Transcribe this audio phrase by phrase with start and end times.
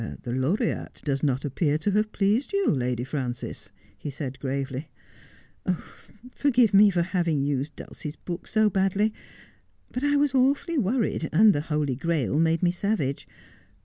[0.23, 4.89] 'The Laureate does not appear to have pleased you, Lady Frances,' he said gravely.'
[6.31, 9.13] Forgive me for having used Dulcie's book so badly.
[9.91, 13.27] But I was awfully worried, and the Holy Grail made me savage.